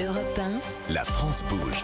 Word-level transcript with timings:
Europe 0.00 0.38
1, 0.38 0.92
La 0.94 1.02
France 1.02 1.42
bouge. 1.48 1.82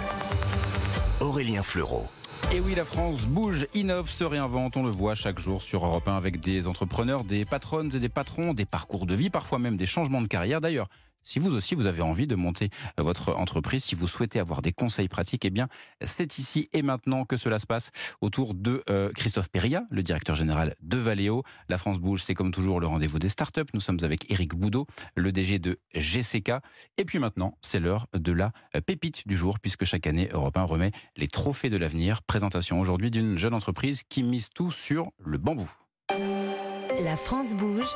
Aurélien 1.21 1.65
Fleureau. 1.65 2.07
Et 2.53 2.61
oui, 2.61 2.77
la 2.77 2.85
France 2.85 3.27
bouge, 3.27 3.67
innove, 3.75 4.09
se 4.09 4.23
réinvente. 4.23 4.77
On 4.77 4.85
le 4.85 4.91
voit 4.91 5.17
chaque 5.17 5.41
jour 5.41 5.65
sur 5.65 5.85
Europe 5.85 6.07
1 6.07 6.17
avec 6.17 6.39
des 6.39 6.69
entrepreneurs, 6.69 7.25
des 7.25 7.45
patronnes 7.45 7.91
et 7.93 7.99
des 7.99 8.09
patrons, 8.09 8.55
des 8.55 8.67
parcours 8.67 9.07
de 9.07 9.17
vie, 9.17 9.31
parfois 9.31 9.59
même 9.59 9.77
des 9.77 9.87
changements 9.87 10.23
de 10.23 10.29
carrière. 10.29 10.61
D'ailleurs, 10.61 10.87
si 11.25 11.39
vous 11.39 11.55
aussi 11.55 11.75
vous 11.75 11.87
avez 11.87 12.03
envie 12.03 12.27
de 12.27 12.35
monter 12.35 12.71
euh, 13.01 13.03
votre 13.03 13.35
entreprise, 13.35 13.85
si 13.85 13.95
vous 13.95 14.07
souhaitez 14.07 14.39
avoir 14.39 14.63
des 14.63 14.73
conseils 14.73 15.09
pratiques, 15.09 15.45
eh 15.45 15.51
bien 15.51 15.69
c'est 16.03 16.39
ici 16.39 16.69
et 16.73 16.83
maintenant 16.83 17.25
que 17.25 17.37
cela 17.37 17.59
se 17.59 17.67
passe 17.67 17.91
autour 18.21 18.55
de 18.55 18.83
euh, 18.91 19.11
Christophe 19.13 19.49
Perria, 19.49 19.85
le 19.91 20.03
directeur 20.03 20.37
général 20.37 20.75
de 20.83 20.99
Valeo. 20.99 21.43
La 21.69 21.79
France 21.79 21.99
bouge, 21.99 22.23
c'est 22.23 22.35
comme 22.35 22.53
toujours 22.53 22.81
le 22.81 22.87
rendez-vous 22.87 23.19
des 23.19 23.29
startups. 23.29 23.63
Nous 23.73 23.81
sommes 23.81 23.99
avec 24.03 24.31
Eric 24.31 24.55
Boudot, 24.55 24.87
le 25.15 25.33
DG 25.33 25.59
de 25.59 25.79
GCK. 25.95 26.53
Et 26.99 27.05
puis 27.05 27.19
maintenant, 27.19 27.57
c'est 27.61 27.81
l'heure 27.81 28.07
de 28.15 28.33
la 28.33 28.53
euh, 28.77 28.81
pépite 28.81 29.27
du 29.27 29.37
jour, 29.37 29.59
puisque 29.59 29.85
chaque 29.85 30.07
année, 30.07 30.29
Europe 30.33 30.57
1 30.57 30.63
remet 30.65 30.93
les 31.17 31.29
trophées 31.29 31.71
de 31.71 31.77
l'avenir. 31.77 32.23
Présentation 32.23 32.81
aujourd'hui 32.81 33.11
d'une 33.11 33.39
jeune 33.39 33.55
entreprise 33.55 34.03
qui 34.09 34.23
mise 34.23 34.51
tout 34.51 34.71
sur 34.71 35.11
le 35.19 35.39
bambou. 35.39 35.71
la 36.09 37.17
France 37.17 37.55
bouge. 37.55 37.95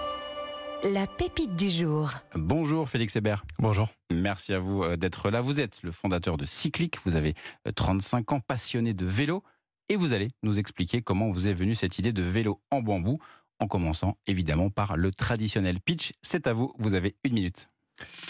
La 0.84 1.09
pépite 1.09 1.56
du 1.56 1.68
jour. 1.68 2.10
Bonjour 2.37 2.88
Félix 2.88 3.16
Hébert. 3.16 3.45
Bonjour. 3.59 3.88
Merci 4.12 4.55
à 4.55 4.60
vous 4.60 4.84
euh, 4.84 4.96
d'être 4.96 5.28
là. 5.28 5.41
Vous 5.41 5.59
êtes 5.59 5.82
le 5.82 5.91
fondateur 5.91 6.36
de 6.36 6.46
Cyclic, 6.46 6.98
vous 7.05 7.16
avez 7.16 7.34
euh, 7.66 7.73
35 7.73 8.32
ans, 8.32 8.41
passionné 8.41 8.95
de 8.95 9.05
vélo, 9.05 9.42
et 9.88 9.96
vous 9.96 10.12
allez 10.12 10.28
nous 10.45 10.60
expliquer 10.60 11.02
comment 11.02 11.30
vous 11.30 11.48
est 11.48 11.52
venue 11.52 11.74
cette 11.74 11.98
idée 11.98 12.12
de 12.12 12.22
vélo 12.22 12.60
en 12.70 12.80
bambou, 12.80 13.19
en 13.59 13.66
commençant 13.66 14.19
évidemment 14.28 14.70
par 14.70 14.96
le 14.96 15.10
traditionnel 15.10 15.80
pitch. 15.80 16.12
C'est 16.22 16.46
à 16.46 16.52
vous, 16.52 16.72
vous 16.78 16.95
avez 16.95 17.16
une 17.24 17.34
minute. 17.34 17.69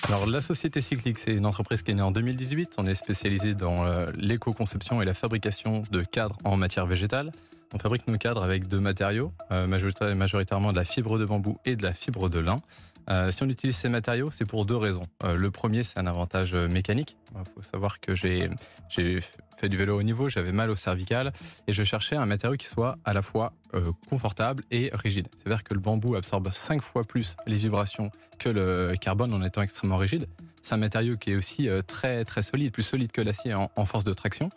Alors 0.05 0.27
la 0.27 0.41
société 0.41 0.81
Cyclic, 0.81 1.19
c'est 1.19 1.35
une 1.35 1.45
entreprise 1.45 1.83
qui 1.83 1.91
est 1.91 1.95
née 1.95 2.03
en 2.03 2.13
2018. 2.13 2.77
On 2.79 2.87
est 2.87 2.95
spécialisé 2.95 3.55
dans 3.55 3.85
euh, 3.85 4.11
l'éco-conception 4.17 5.03
et 5.03 5.05
la 5.05 5.15
fabrication 5.15 5.83
de 5.91 6.03
cadres 6.03 6.39
en 6.45 6.57
matière 6.57 6.87
végétale. 6.87 7.31
On 7.75 7.79
fabrique 7.79 8.07
nos 8.09 8.17
cadres 8.17 8.43
avec 8.43 8.67
deux 8.67 8.81
matériaux, 8.81 9.33
euh, 9.53 9.67
majorita- 9.67 10.15
majoritairement 10.15 10.73
de 10.73 10.77
la 10.77 10.85
fibre 10.85 11.19
de 11.19 11.25
bambou 11.27 11.59
et 11.65 11.77
de 11.77 11.83
la 11.83 11.93
fibre 11.93 12.29
de 12.29 12.39
lin. 12.39 12.57
Euh, 13.11 13.31
si 13.31 13.43
on 13.43 13.49
utilise 13.49 13.77
ces 13.77 13.89
matériaux, 13.89 14.31
c'est 14.31 14.45
pour 14.45 14.67
deux 14.67 14.77
raisons. 14.77 15.03
Euh, 15.25 15.35
le 15.35 15.51
premier, 15.51 15.83
c'est 15.83 15.99
un 15.99 16.07
avantage 16.07 16.55
euh, 16.55 16.69
mécanique. 16.69 17.17
Il 17.35 17.43
faut 17.55 17.63
savoir 17.63 18.01
que 18.01 18.15
j'ai 18.15 18.51
fait 19.59 19.69
du 19.69 19.77
vélo 19.77 19.99
au 19.99 20.03
niveau, 20.03 20.29
j'avais 20.29 20.53
mal 20.53 20.71
au 20.71 20.77
cervical 20.77 21.33
et 21.67 21.73
je 21.73 21.83
cherchais 21.83 22.17
un 22.17 22.27
matériau 22.27 22.57
qui 22.57 22.67
soit 22.67 22.97
à 23.05 23.13
la 23.13 23.23
fois 23.23 23.53
confortable 24.09 24.63
et 24.71 24.91
rigide. 24.95 25.29
C'est-à-dire 25.37 25.65
que 25.65 25.75
le 25.75 25.81
bambou 25.81 26.15
absorbe 26.15 26.51
cinq 26.53 26.81
fois 26.81 27.03
plus 27.03 27.37
les 27.47 27.57
vibrations 27.57 28.11
que 28.39 28.49
le 28.49 28.95
carbone 28.99 29.35
en 29.35 29.43
étant 29.43 29.61
extrêmement 29.61 29.97
rigide. 29.97 30.27
C'est 30.63 30.75
un 30.75 30.79
matériau 30.79 31.17
qui 31.17 31.33
est 31.33 31.37
aussi 31.37 31.69
très 31.87 32.25
très 32.25 32.43
solide, 32.43 32.73
plus 32.73 32.83
solide 32.83 33.11
que 33.11 33.21
l'acier 33.21 33.55
en, 33.55 33.85
force 33.85 34.05
de 34.05 34.13
traction. 34.13 34.49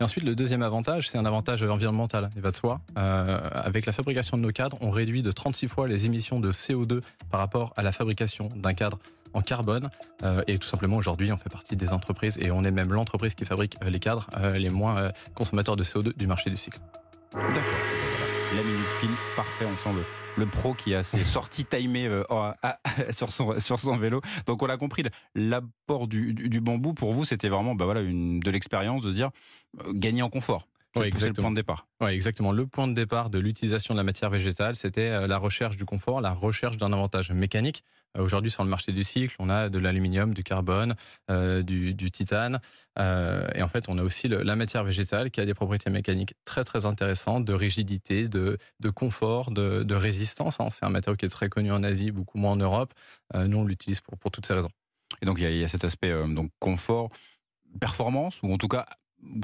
Et 0.00 0.04
ensuite, 0.04 0.24
le 0.24 0.34
deuxième 0.34 0.62
avantage, 0.62 1.08
c'est 1.08 1.18
un 1.18 1.24
avantage 1.24 1.62
environnemental. 1.62 2.30
Il 2.36 2.42
va 2.42 2.50
de 2.50 2.56
soi. 2.56 2.80
Avec 2.96 3.86
la 3.86 3.92
fabrication 3.92 4.36
de 4.36 4.42
nos 4.42 4.52
cadres, 4.52 4.76
on 4.80 4.90
réduit 4.90 5.22
de 5.22 5.32
36 5.32 5.68
fois 5.68 5.88
les 5.88 6.04
émissions 6.06 6.40
de 6.40 6.52
CO2 6.52 7.00
par 7.30 7.40
rapport 7.40 7.72
à 7.76 7.82
la 7.82 7.92
fabrication 7.98 8.48
d'un 8.56 8.72
cadre 8.74 8.98
en 9.34 9.42
carbone. 9.42 9.90
Euh, 10.22 10.42
et 10.46 10.56
tout 10.58 10.66
simplement, 10.68 10.96
aujourd'hui, 10.96 11.30
on 11.32 11.36
fait 11.36 11.50
partie 11.50 11.76
des 11.76 11.90
entreprises 11.92 12.38
et 12.40 12.50
on 12.50 12.64
est 12.64 12.70
même 12.70 12.92
l'entreprise 12.92 13.34
qui 13.34 13.44
fabrique 13.44 13.74
euh, 13.84 13.90
les 13.90 13.98
cadres 14.00 14.26
euh, 14.38 14.52
les 14.56 14.70
moins 14.70 15.10
consommateurs 15.34 15.76
de 15.76 15.84
CO2 15.84 16.16
du 16.16 16.26
marché 16.26 16.48
du 16.48 16.56
cycle. 16.56 16.78
D'accord. 17.34 17.62
La 18.56 18.62
minute 18.62 18.86
pile, 19.00 19.10
parfait. 19.36 19.66
On 19.66 19.76
sent 19.78 19.92
le, 19.94 20.04
le 20.42 20.46
pro 20.50 20.72
qui 20.72 20.94
a 20.94 21.02
ses 21.02 21.22
sorties 21.36 21.66
timées 21.66 22.08
à- 22.30 22.78
sur, 23.10 23.30
son, 23.32 23.60
sur 23.60 23.78
son 23.80 23.98
vélo. 23.98 24.22
Donc 24.46 24.62
on 24.62 24.66
l'a 24.66 24.78
compris, 24.78 25.02
l'apport 25.34 26.08
du, 26.08 26.32
du- 26.32 26.48
du 26.48 26.60
bambou 26.62 26.94
pour 26.94 27.12
vous, 27.12 27.24
c'était 27.26 27.50
vraiment 27.50 27.74
bah 27.74 27.84
voilà, 27.84 28.00
une, 28.00 28.40
de 28.40 28.50
l'expérience 28.50 29.02
de 29.02 29.10
se 29.10 29.16
dire 29.16 29.30
gagner 29.92 30.22
en 30.22 30.30
confort. 30.30 30.66
C'est 30.94 31.02
Oui, 31.02 31.10
pousser 31.10 31.24
le 31.26 31.28
exactement. 31.30 31.44
point 31.48 31.50
de 31.50 31.56
départ. 31.56 31.86
Oui, 32.00 32.10
exactement. 32.12 32.50
Le 32.50 32.66
point 32.66 32.88
de 32.88 32.94
départ 32.94 33.28
de 33.30 33.38
l'utilisation 33.38 33.92
de 33.94 33.98
la 33.98 34.04
matière 34.04 34.30
végétale, 34.30 34.74
c'était 34.74 35.02
euh, 35.10 35.26
la 35.26 35.36
recherche 35.36 35.76
du 35.76 35.84
confort, 35.84 36.20
la 36.20 36.32
recherche 36.32 36.76
d'un 36.78 36.92
avantage 36.94 37.30
mécanique. 37.30 37.84
Euh, 38.16 38.22
Aujourd'hui, 38.22 38.50
sur 38.50 38.64
le 38.64 38.70
marché 38.70 38.90
du 38.92 39.04
cycle, 39.04 39.36
on 39.38 39.50
a 39.50 39.68
de 39.68 39.78
l'aluminium, 39.78 40.32
du 40.32 40.42
carbone, 40.42 40.96
euh, 41.30 41.62
du, 41.62 41.92
du 41.92 42.10
titane. 42.10 42.58
Euh, 42.98 43.46
et 43.54 43.62
en 43.62 43.68
fait, 43.68 43.84
on 43.88 43.98
a 43.98 44.02
aussi 44.02 44.28
le- 44.28 44.42
la 44.42 44.56
matière 44.56 44.82
végétale 44.82 45.30
qui 45.30 45.40
a 45.42 45.46
des 45.46 45.52
propriétés 45.52 45.90
mécaniques 45.90 46.32
très, 46.46 46.64
très 46.64 46.86
intéressantes, 46.86 47.44
de 47.44 47.52
rigidité, 47.52 48.26
de, 48.28 48.56
de 48.80 48.90
confort, 48.90 49.50
de, 49.50 49.82
de 49.82 49.94
résistance. 49.94 50.58
hein. 50.58 50.70
C'est 50.70 50.86
un 50.86 50.90
matériau 50.90 51.16
qui 51.18 51.26
est 51.26 51.28
très 51.28 51.50
connu 51.50 51.70
en 51.70 51.82
Asie, 51.82 52.12
beaucoup 52.12 52.38
moins 52.38 52.52
en 52.52 52.56
Europe. 52.56 52.94
Euh, 53.34 53.44
nous, 53.46 53.58
on 53.58 53.64
l'utilise 53.64 54.00
pour, 54.00 54.16
pour 54.16 54.30
toutes 54.30 54.46
ces 54.46 54.54
raisons. 54.54 54.70
Et 55.20 55.26
donc 55.26 55.36
il 55.38 55.42
y 55.42 55.46
a, 55.46 55.50
il 55.50 55.58
y 55.58 55.64
a 55.64 55.68
cet 55.68 55.84
aspect 55.84 56.12
donc 56.28 56.50
confort, 56.60 57.10
performance, 57.80 58.40
ou 58.42 58.52
en 58.52 58.56
tout 58.58 58.68
cas 58.68 58.86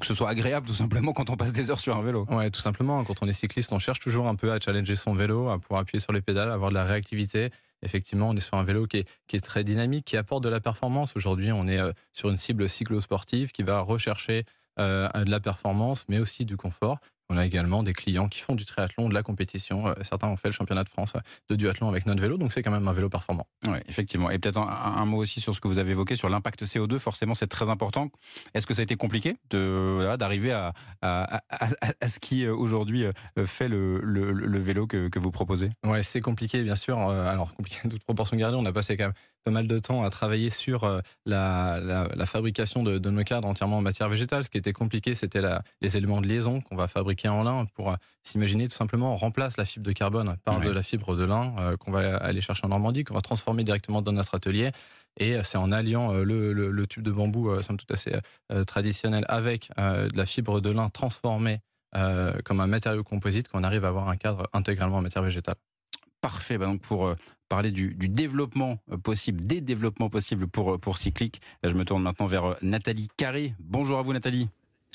que 0.00 0.06
ce 0.06 0.14
soit 0.14 0.28
agréable 0.28 0.66
tout 0.66 0.74
simplement 0.74 1.12
quand 1.12 1.30
on 1.30 1.36
passe 1.36 1.52
des 1.52 1.70
heures 1.70 1.80
sur 1.80 1.96
un 1.96 2.02
vélo. 2.02 2.26
Ouais, 2.30 2.50
tout 2.50 2.60
simplement. 2.60 3.02
Quand 3.04 3.22
on 3.22 3.28
est 3.28 3.32
cycliste, 3.32 3.72
on 3.72 3.78
cherche 3.78 4.00
toujours 4.00 4.28
un 4.28 4.36
peu 4.36 4.52
à 4.52 4.60
challenger 4.60 4.96
son 4.96 5.14
vélo, 5.14 5.48
à 5.48 5.58
pouvoir 5.58 5.80
appuyer 5.80 6.00
sur 6.00 6.12
les 6.12 6.22
pédales, 6.22 6.50
avoir 6.50 6.70
de 6.70 6.74
la 6.74 6.84
réactivité. 6.84 7.50
Effectivement, 7.82 8.28
on 8.28 8.36
est 8.36 8.40
sur 8.40 8.56
un 8.56 8.64
vélo 8.64 8.86
qui 8.86 8.98
est, 8.98 9.08
qui 9.26 9.36
est 9.36 9.40
très 9.40 9.64
dynamique, 9.64 10.04
qui 10.04 10.16
apporte 10.16 10.42
de 10.42 10.48
la 10.48 10.60
performance. 10.60 11.14
Aujourd'hui, 11.16 11.52
on 11.52 11.68
est 11.68 11.78
euh, 11.78 11.92
sur 12.12 12.30
une 12.30 12.36
cible 12.36 12.68
cyclo-sportive 12.68 13.52
qui 13.52 13.62
va 13.62 13.80
rechercher 13.80 14.44
euh, 14.78 15.08
de 15.08 15.30
la 15.30 15.40
performance, 15.40 16.06
mais 16.08 16.18
aussi 16.18 16.44
du 16.44 16.56
confort. 16.56 16.98
On 17.30 17.38
a 17.38 17.46
également 17.46 17.82
des 17.82 17.94
clients 17.94 18.28
qui 18.28 18.40
font 18.40 18.54
du 18.54 18.64
triathlon, 18.66 19.08
de 19.08 19.14
la 19.14 19.22
compétition. 19.22 19.88
Euh, 19.88 19.94
Certains 20.02 20.28
ont 20.28 20.36
fait 20.36 20.48
le 20.48 20.52
championnat 20.52 20.84
de 20.84 20.88
France 20.90 21.14
euh, 21.16 21.20
de 21.48 21.56
duathlon 21.56 21.88
avec 21.88 22.04
notre 22.04 22.20
vélo, 22.20 22.36
donc 22.36 22.52
c'est 22.52 22.62
quand 22.62 22.70
même 22.70 22.86
un 22.86 22.92
vélo 22.92 23.08
performant. 23.08 23.46
Oui, 23.66 23.78
effectivement. 23.88 24.30
Et 24.30 24.38
peut-être 24.38 24.58
un, 24.58 24.68
un 24.68 25.04
mot 25.06 25.16
aussi 25.18 25.40
sur 25.40 25.54
ce 25.54 25.60
que 25.60 25.66
vous 25.68 25.78
avez 25.78 25.92
évoqué 25.92 26.16
sur 26.16 26.28
l'impact 26.28 26.64
CO2. 26.64 26.98
Forcément, 26.98 27.32
c'est 27.34 27.46
très 27.46 27.70
important. 27.70 28.10
Est-ce 28.52 28.66
que 28.66 28.74
ça 28.74 28.80
a 28.80 28.82
été 28.82 28.96
compliqué 28.96 29.36
de 29.50 30.14
d'arriver 30.18 30.52
à, 30.52 30.74
à, 31.00 31.36
à- 31.48 31.66
à- 31.80 31.92
à 32.00 32.08
ce 32.08 32.20
qui 32.20 32.44
euh, 32.44 32.54
aujourd'hui 32.54 33.04
fait 33.46 33.68
le, 33.68 34.00
le- 34.00 34.32
le 34.32 34.58
vélo 34.58 34.86
que, 34.86 35.08
que 35.08 35.18
vous 35.18 35.30
proposez? 35.30 35.70
Ouais, 35.86 36.02
c'est 36.02 36.20
compliqué, 36.20 36.62
bien 36.62 36.76
sûr. 36.76 36.98
Alors, 37.08 37.54
compliqué 37.54 37.78
de 37.84 37.90
toute 37.92 38.04
proportion 38.04 38.36
gardée. 38.36 38.56
On 38.58 38.66
a 38.66 38.72
passé 38.72 38.96
quand 38.98 39.04
même 39.04 39.14
pas 39.44 39.50
mal 39.50 39.66
de 39.66 39.78
temps 39.78 40.02
à 40.02 40.10
travailler 40.10 40.50
sur 40.50 40.84
la, 41.26 41.80
la, 41.80 42.08
la 42.14 42.26
fabrication 42.26 42.82
de, 42.82 42.98
de 42.98 43.10
nos 43.10 43.24
cadres 43.24 43.46
entièrement 43.48 43.76
en 43.78 43.82
matière 43.82 44.08
végétale. 44.08 44.44
Ce 44.44 44.50
qui 44.50 44.58
était 44.58 44.72
compliqué, 44.72 45.14
c'était 45.14 45.42
les 45.80 45.96
éléments 45.96 46.20
de 46.20 46.26
liaison 46.26 46.60
qu'on 46.60 46.76
va 46.76 46.88
fabriquer 46.88 47.13
en 47.28 47.42
lin 47.42 47.66
pour 47.74 47.90
euh, 47.90 47.96
s'imaginer 48.22 48.68
tout 48.68 48.76
simplement 48.76 49.12
on 49.12 49.16
remplace 49.16 49.56
la 49.56 49.64
fibre 49.64 49.84
de 49.86 49.92
carbone 49.92 50.36
par 50.44 50.58
Ouais. 50.58 50.66
de 50.66 50.70
la 50.70 50.82
fibre 50.82 51.16
de 51.16 51.24
lin 51.24 51.54
euh, 51.60 51.76
qu'on 51.76 51.90
va 51.92 52.16
aller 52.16 52.40
chercher 52.40 52.64
en 52.64 52.68
Normandie, 52.68 53.04
qu'on 53.04 53.14
va 53.14 53.20
transformer 53.20 53.64
directement 53.64 54.02
dans 54.02 54.12
notre 54.12 54.34
atelier. 54.34 54.70
Et 55.18 55.34
euh, 55.34 55.42
c'est 55.42 55.58
en 55.58 55.70
alliant 55.72 56.12
le, 56.12 56.52
le- 56.52 56.70
le 56.70 56.86
tube 56.86 57.02
de 57.02 57.10
bambou, 57.12 57.48
euh, 57.50 57.62
somme 57.62 57.76
toute 57.76 57.90
assez 57.90 58.12
euh, 58.52 58.64
traditionnel, 58.64 59.24
avec 59.28 59.70
de 59.76 60.16
la 60.16 60.26
fibre 60.26 60.60
de 60.60 60.70
lin 60.70 60.88
transformée 60.90 61.60
comme 62.44 62.58
un 62.60 62.66
matériau 62.66 63.04
composite 63.04 63.48
qu'on 63.48 63.62
arrive 63.62 63.84
à 63.84 63.88
avoir 63.88 64.08
un 64.08 64.16
cadre 64.16 64.48
intégralement 64.52 64.96
en 64.98 65.02
matière 65.02 65.22
végétale. 65.22 65.54
Parfait. 66.20 66.58
Bah 66.58 66.66
donc 66.66 66.80
pour 66.80 67.14
parler 67.48 67.70
du, 67.70 67.94
du 67.94 68.08
développement 68.08 68.78
possible, 69.04 69.44
des 69.46 69.60
développements 69.60 70.08
possibles 70.10 70.48
pour, 70.48 70.80
pour 70.80 70.98
Cyclic, 70.98 71.40
euh, 71.64 71.68
je 71.70 71.74
me 71.74 71.84
tourne 71.84 72.02
maintenant 72.02 72.26
vers 72.26 72.56
Nathalie 72.62 73.08
Carré. 73.16 73.54
Bonjour 73.60 73.98
à 73.98 74.02
vous 74.02 74.12
Nathalie. 74.12 74.48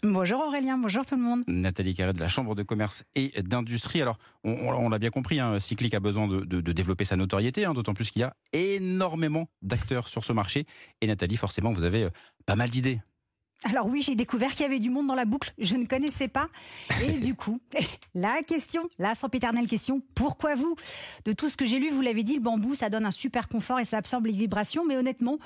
Bonjour 0.04 0.40
Aurélien, 0.40 0.78
bonjour 0.78 1.06
tout 1.06 1.18
le 1.18 1.22
monde. 1.22 1.44
Nathalie 1.48 1.94
Carré 1.94 2.14
de 2.14 2.22
la 2.22 2.30
Chambre 2.30 2.56
de 2.56 2.64
commerce 2.64 3.04
et 3.16 3.34
d'industrie. 3.42 4.02
Alors, 4.02 4.18
on, 4.46 4.88
l'a 4.88 4.98
bien 4.98 5.10
compris, 5.10 5.42
hein, 5.42 5.60
Cyclic 5.60 5.94
a 5.94 6.00
besoin 6.00 6.26
de 6.28 6.72
développer 6.72 7.04
sa 7.04 7.18
notoriété, 7.18 7.66
hein, 7.66 7.74
d'autant 7.74 7.94
plus 7.94 8.10
qu'il 8.10 8.22
y 8.22 8.24
a 8.24 8.34
énormément 8.54 9.50
d'acteurs 9.62 10.08
sur 10.08 10.24
ce 10.24 10.32
marché. 10.32 10.66
Et 11.02 11.08
Nathalie, 11.08 11.36
forcément, 11.36 11.74
vous 11.74 11.84
avez 11.84 12.06
euh, 12.06 12.10
pas 12.46 12.56
mal 12.56 12.70
d'idées. 12.70 13.02
Alors 13.66 13.88
oui, 13.88 14.02
j'ai 14.02 14.16
découvert 14.16 14.52
qu'il 14.52 14.62
y 14.62 14.66
avait 14.66 14.80
du 14.80 14.90
monde 14.90 15.08
dans 15.08 15.16
la 15.16 15.26
boucle, 15.26 15.54
je 15.58 15.76
ne 15.76 15.86
connaissais 15.86 16.30
pas. 16.30 16.48
Et 17.04 17.12
du 17.20 17.36
coup, 17.36 17.60
la 18.16 18.42
question, 18.42 18.90
la 19.00 19.16
sempiternelle 19.16 19.68
question, 19.68 20.02
pourquoi 20.16 20.56
vous? 20.56 20.76
De 21.26 21.34
tout 21.34 21.50
ce 21.50 21.58
que 21.58 21.66
j'ai 21.66 21.78
lu, 21.78 21.90
vous 21.90 22.02
l'avez 22.02 22.24
dit, 22.24 22.36
le 22.36 22.40
bambou, 22.40 22.74
ça 22.74 22.90
donne 22.90 23.06
un 23.06 23.12
super 23.12 23.50
confort 23.50 23.80
et 23.80 23.86
ça 23.86 23.98
absorbe 23.98 24.28
les 24.28 24.34
vibrations. 24.34 24.86
Mais 24.86 24.96
honnêtement, 24.96 25.40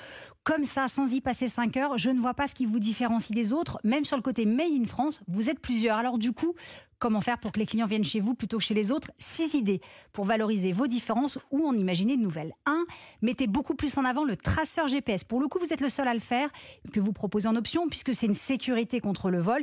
comme 0.44 0.64
ça, 0.64 0.86
sans 0.86 1.12
y 1.12 1.20
passer 1.20 1.48
5 1.48 1.76
heures, 1.76 1.98
je 1.98 2.10
ne 2.10 2.20
vois 2.20 2.34
pas 2.34 2.46
ce 2.46 2.54
qui 2.54 2.66
vous 2.66 2.78
différencie 2.78 3.34
des 3.34 3.52
autres. 3.52 3.80
Même 3.82 4.04
sur 4.04 4.16
le 4.16 4.22
côté 4.22 4.46
Made 4.46 4.70
in 4.70 4.86
France, 4.86 5.20
vous 5.26 5.50
êtes 5.50 5.58
plusieurs. 5.58 5.96
Alors 5.96 6.18
du 6.18 6.32
coup, 6.32 6.54
comment 6.98 7.20
faire 7.20 7.38
pour 7.38 7.52
que 7.52 7.58
les 7.58 7.66
clients 7.66 7.86
viennent 7.86 8.04
chez 8.04 8.20
vous 8.20 8.34
plutôt 8.34 8.58
que 8.58 8.64
chez 8.64 8.74
les 8.74 8.90
autres 8.90 9.10
Six 9.18 9.54
idées 9.54 9.80
pour 10.12 10.24
valoriser 10.24 10.72
vos 10.72 10.86
différences 10.86 11.38
ou 11.50 11.66
en 11.66 11.76
imaginer 11.76 12.16
de 12.16 12.22
nouvelles. 12.22 12.52
1. 12.66 12.84
Mettez 13.22 13.46
beaucoup 13.46 13.74
plus 13.74 13.96
en 13.98 14.04
avant 14.04 14.24
le 14.24 14.36
traceur 14.36 14.88
GPS. 14.88 15.24
Pour 15.24 15.40
le 15.40 15.48
coup, 15.48 15.58
vous 15.58 15.72
êtes 15.72 15.80
le 15.80 15.88
seul 15.88 16.08
à 16.08 16.14
le 16.14 16.20
faire, 16.20 16.50
que 16.92 17.00
vous 17.00 17.12
proposez 17.12 17.48
en 17.48 17.56
option, 17.56 17.88
puisque 17.88 18.14
c'est 18.14 18.26
une 18.26 18.34
sécurité 18.34 19.00
contre 19.00 19.30
le 19.30 19.40
vol. 19.40 19.62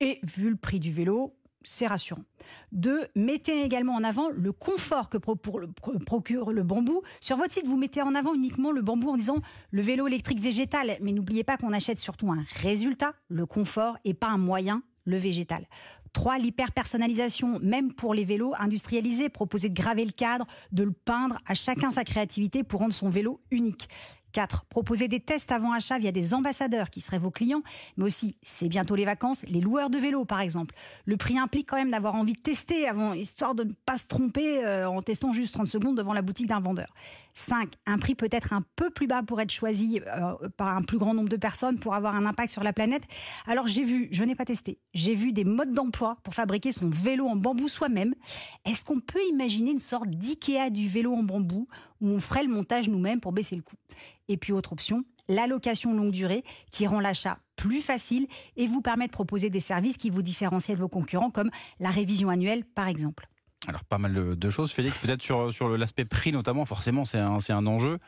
Et 0.00 0.20
vu 0.22 0.50
le 0.50 0.56
prix 0.56 0.80
du 0.80 0.92
vélo, 0.92 1.34
c'est 1.64 1.86
rassurant. 1.86 2.24
Deux, 2.72 3.06
mettez 3.14 3.62
également 3.62 3.94
en 3.94 4.04
avant 4.04 4.28
le 4.30 4.52
confort 4.52 5.08
que 5.08 5.18
procure 5.18 6.52
le 6.52 6.62
bambou. 6.62 7.02
Sur 7.20 7.36
votre 7.36 7.52
site, 7.52 7.66
vous 7.66 7.76
mettez 7.76 8.02
en 8.02 8.14
avant 8.14 8.34
uniquement 8.34 8.72
le 8.72 8.82
bambou 8.82 9.10
en 9.10 9.16
disant 9.16 9.36
le 9.70 9.82
vélo 9.82 10.06
électrique 10.06 10.40
végétal. 10.40 10.96
Mais 11.00 11.12
n'oubliez 11.12 11.44
pas 11.44 11.56
qu'on 11.56 11.72
achète 11.72 11.98
surtout 11.98 12.32
un 12.32 12.44
résultat, 12.60 13.14
le 13.28 13.46
confort, 13.46 13.96
et 14.04 14.14
pas 14.14 14.28
un 14.28 14.38
moyen, 14.38 14.82
le 15.04 15.16
végétal. 15.16 15.66
3. 16.12 16.38
L'hyper-personnalisation, 16.38 17.58
même 17.60 17.92
pour 17.92 18.14
les 18.14 18.24
vélos 18.24 18.52
industrialisés. 18.58 19.28
Proposer 19.28 19.68
de 19.68 19.74
graver 19.74 20.04
le 20.04 20.12
cadre, 20.12 20.46
de 20.72 20.84
le 20.84 20.92
peindre, 20.92 21.38
à 21.46 21.54
chacun 21.54 21.90
sa 21.90 22.04
créativité 22.04 22.62
pour 22.62 22.80
rendre 22.80 22.92
son 22.92 23.08
vélo 23.08 23.40
unique. 23.50 23.88
4. 24.32 24.64
Proposer 24.64 25.08
des 25.08 25.20
tests 25.20 25.52
avant 25.52 25.72
achat 25.72 25.98
via 25.98 26.10
des 26.10 26.34
ambassadeurs 26.34 26.90
qui 26.90 27.00
seraient 27.00 27.18
vos 27.18 27.30
clients, 27.30 27.62
mais 27.96 28.04
aussi, 28.04 28.36
c'est 28.42 28.68
bientôt 28.68 28.94
les 28.94 29.04
vacances, 29.04 29.44
les 29.46 29.60
loueurs 29.60 29.90
de 29.90 29.98
vélos 29.98 30.24
par 30.24 30.40
exemple. 30.40 30.74
Le 31.04 31.16
prix 31.16 31.38
implique 31.38 31.68
quand 31.68 31.76
même 31.76 31.90
d'avoir 31.90 32.14
envie 32.14 32.32
de 32.32 32.40
tester 32.40 32.88
avant, 32.88 33.12
histoire 33.12 33.54
de 33.54 33.64
ne 33.64 33.72
pas 33.86 33.96
se 33.96 34.06
tromper 34.06 34.64
euh, 34.64 34.88
en 34.88 35.02
testant 35.02 35.32
juste 35.32 35.54
30 35.54 35.68
secondes 35.68 35.96
devant 35.96 36.14
la 36.14 36.22
boutique 36.22 36.46
d'un 36.46 36.60
vendeur. 36.60 36.92
5. 37.34 37.74
Un 37.86 37.98
prix 37.98 38.14
peut-être 38.14 38.52
un 38.52 38.62
peu 38.76 38.90
plus 38.90 39.06
bas 39.06 39.22
pour 39.22 39.40
être 39.40 39.50
choisi 39.50 40.00
euh, 40.06 40.48
par 40.56 40.76
un 40.76 40.82
plus 40.82 40.98
grand 40.98 41.14
nombre 41.14 41.28
de 41.28 41.36
personnes 41.36 41.78
pour 41.78 41.94
avoir 41.94 42.14
un 42.14 42.26
impact 42.26 42.52
sur 42.52 42.62
la 42.62 42.72
planète. 42.72 43.04
Alors 43.46 43.66
j'ai 43.66 43.84
vu, 43.84 44.08
je 44.12 44.24
n'ai 44.24 44.34
pas 44.34 44.44
testé, 44.44 44.78
j'ai 44.94 45.14
vu 45.14 45.32
des 45.32 45.44
modes 45.44 45.72
d'emploi 45.72 46.16
pour 46.22 46.34
fabriquer 46.34 46.72
son 46.72 46.88
vélo 46.88 47.26
en 47.26 47.36
bambou 47.36 47.68
soi-même. 47.68 48.14
Est-ce 48.64 48.84
qu'on 48.84 49.00
peut 49.00 49.24
imaginer 49.30 49.70
une 49.70 49.80
sorte 49.80 50.08
d'IKEA 50.08 50.70
du 50.70 50.88
vélo 50.88 51.14
en 51.14 51.22
bambou 51.22 51.68
où 52.00 52.08
on 52.08 52.20
ferait 52.20 52.42
le 52.42 52.52
montage 52.52 52.88
nous-mêmes 52.88 53.20
pour 53.20 53.32
baisser 53.32 53.56
le 53.56 53.62
coût? 53.62 53.76
Et 54.28 54.36
puis 54.36 54.52
autre 54.52 54.72
option, 54.72 55.04
l'allocation 55.28 55.94
longue 55.94 56.12
durée 56.12 56.44
qui 56.70 56.86
rend 56.86 57.00
l'achat 57.00 57.38
plus 57.56 57.80
facile 57.80 58.26
et 58.56 58.66
vous 58.66 58.80
permet 58.80 59.06
de 59.06 59.12
proposer 59.12 59.50
des 59.50 59.60
services 59.60 59.96
qui 59.96 60.10
vous 60.10 60.22
différencient 60.22 60.74
de 60.74 60.80
vos 60.80 60.88
concurrents 60.88 61.30
comme 61.30 61.50
la 61.80 61.90
révision 61.90 62.28
annuelle 62.28 62.64
par 62.64 62.88
exemple. 62.88 63.28
Alors 63.68 63.84
pas 63.84 63.98
mal 63.98 64.36
de 64.36 64.50
choses, 64.50 64.72
Félix. 64.72 64.98
Peut-être 64.98 65.22
sur, 65.22 65.52
sur 65.52 65.68
l'aspect 65.76 66.04
prix 66.04 66.32
notamment, 66.32 66.64
forcément 66.64 67.04
c'est 67.04 67.18
un, 67.18 67.38
un 67.48 67.66
enjeu 67.66 67.98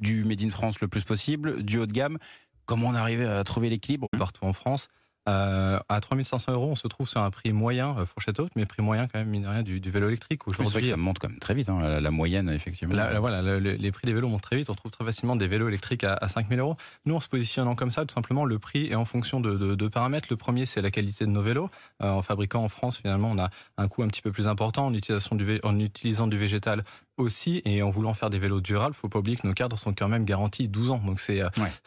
du 0.00 0.24
Made 0.24 0.42
in 0.42 0.50
France 0.50 0.80
le 0.80 0.88
plus 0.88 1.04
possible, 1.04 1.62
du 1.62 1.78
haut 1.78 1.86
de 1.86 1.92
gamme. 1.92 2.18
Comment 2.66 2.88
on 2.88 2.94
arrive 2.94 3.20
à 3.20 3.44
trouver 3.44 3.68
l'équilibre 3.68 4.08
Partout 4.16 4.44
en 4.44 4.52
France, 4.52 4.88
euh, 5.28 5.78
à 5.88 6.00
3500 6.00 6.52
euros, 6.52 6.68
on 6.70 6.74
se 6.74 6.86
trouve 6.88 7.08
sur 7.08 7.22
un 7.22 7.30
prix 7.30 7.52
moyen, 7.52 7.96
euh, 7.98 8.06
fourchette 8.06 8.38
haute, 8.40 8.50
mais 8.56 8.66
prix 8.66 8.82
moyen 8.82 9.06
quand 9.06 9.18
même, 9.18 9.28
mine 9.28 9.42
de 9.42 9.48
rien, 9.48 9.62
du, 9.62 9.80
du 9.80 9.90
vélo 9.90 10.08
électrique. 10.08 10.46
Aujourd'hui, 10.46 10.90
ça 10.90 10.96
monte 10.96 11.18
quand 11.18 11.28
même 11.28 11.38
très 11.38 11.54
vite, 11.54 11.68
hein, 11.68 12.00
la, 12.00 12.10
moyenne, 12.10 12.48
effectivement. 12.50 12.94
voilà, 13.20 13.58
les 13.60 13.92
prix 13.92 14.06
des 14.06 14.12
vélos 14.12 14.28
montent 14.28 14.42
très 14.42 14.56
vite. 14.56 14.70
On 14.70 14.74
trouve 14.74 14.90
très 14.90 15.04
facilement 15.04 15.36
des 15.36 15.46
vélos 15.46 15.68
électriques 15.68 16.04
à, 16.04 16.14
à 16.14 16.28
5000 16.28 16.58
euros. 16.58 16.76
Nous, 17.06 17.14
en 17.14 17.20
se 17.20 17.28
positionnant 17.28 17.74
comme 17.74 17.90
ça, 17.90 18.04
tout 18.04 18.14
simplement, 18.14 18.44
le 18.44 18.58
prix 18.58 18.86
est 18.86 18.94
en 18.94 19.04
fonction 19.04 19.40
de, 19.40 19.56
de, 19.56 19.74
de 19.74 19.88
paramètres. 19.88 20.28
Le 20.30 20.36
premier, 20.36 20.66
c'est 20.66 20.82
la 20.82 20.90
qualité 20.90 21.24
de 21.24 21.30
nos 21.30 21.42
vélos. 21.42 21.70
Euh, 22.02 22.10
en 22.10 22.22
fabriquant 22.22 22.62
en 22.62 22.68
France, 22.68 22.98
finalement, 22.98 23.30
on 23.30 23.38
a 23.38 23.50
un 23.78 23.88
coût 23.88 24.02
un 24.02 24.08
petit 24.08 24.22
peu 24.22 24.32
plus 24.32 24.48
important 24.48 24.86
en, 24.86 24.94
utilisation 24.94 25.36
du, 25.36 25.60
en 25.62 25.78
utilisant 25.78 26.26
du 26.26 26.36
végétal 26.36 26.84
aussi 27.16 27.62
et 27.64 27.82
en 27.82 27.90
voulant 27.90 28.14
faire 28.14 28.30
des 28.30 28.38
vélos 28.38 28.60
durables, 28.60 28.94
faut 28.94 29.08
pas 29.08 29.18
oublier 29.18 29.36
que 29.36 29.46
nos 29.46 29.54
cadres 29.54 29.78
sont 29.78 29.92
quand 29.92 30.08
même 30.08 30.24
garantis 30.24 30.68
12 30.68 30.90
ans. 30.90 30.98
Donc 30.98 31.20
c'est, 31.20 31.42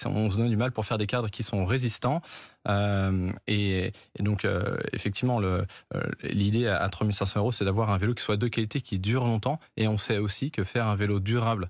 on 0.06 0.32
se 0.32 0.38
donne 0.38 0.50
du 0.50 0.58
mal 0.58 0.72
pour 0.72 0.86
faire 0.86 0.98
des 0.98 1.08
cadres 1.08 1.30
qui 1.30 1.44
sont 1.44 1.66
résistants. 1.66 2.22
Euh, 2.68 3.32
et, 3.48 3.92
donc, 4.20 4.46
euh, 4.46 4.78
effectivement, 4.94 5.40
le, 5.40 5.66
euh, 5.96 6.02
l'idée 6.24 6.68
à 6.68 6.88
3500 6.90 7.40
euros, 7.40 7.52
c'est 7.52 7.66
d'avoir 7.66 7.90
un 7.90 7.98
vélo 7.98 8.14
qui 8.14 8.24
soit 8.24 8.38
de 8.38 8.48
qualité, 8.48 8.82
qui 8.82 9.00
dure 9.00 9.26
longtemps. 9.26 9.60
Et 9.78 9.88
on 9.88 9.98
sait 9.98 10.18
aussi 10.18 10.52
que 10.52 10.64
faire 10.64 10.88
un 10.88 10.96
vélo 10.96 11.20
durable, 11.20 11.70